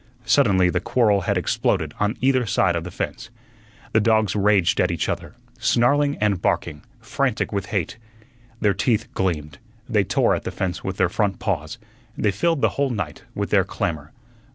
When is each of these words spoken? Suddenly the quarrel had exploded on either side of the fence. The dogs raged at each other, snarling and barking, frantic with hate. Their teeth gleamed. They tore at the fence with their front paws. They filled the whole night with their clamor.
Suddenly 0.25 0.71
the 0.71 0.79
quarrel 0.79 1.21
had 1.29 1.37
exploded 1.37 1.93
on 1.99 2.17
either 2.21 2.47
side 2.47 2.75
of 2.75 2.83
the 2.83 2.89
fence. 2.89 3.29
The 3.91 3.99
dogs 3.99 4.35
raged 4.35 4.81
at 4.81 4.89
each 4.89 5.07
other, 5.07 5.35
snarling 5.59 6.17
and 6.17 6.41
barking, 6.41 6.81
frantic 6.99 7.51
with 7.53 7.67
hate. 7.67 7.97
Their 8.61 8.73
teeth 8.73 9.07
gleamed. 9.13 9.59
They 9.87 10.03
tore 10.03 10.33
at 10.33 10.43
the 10.43 10.49
fence 10.49 10.83
with 10.83 10.97
their 10.97 11.07
front 11.07 11.37
paws. 11.37 11.77
They 12.17 12.31
filled 12.31 12.61
the 12.61 12.69
whole 12.69 12.89
night 12.89 13.25
with 13.35 13.51
their 13.51 13.63
clamor. 13.63 14.11